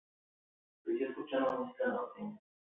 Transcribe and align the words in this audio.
Creció 0.83 1.09
escuchando 1.09 1.51
música 1.63 1.85
norteña. 1.89 2.39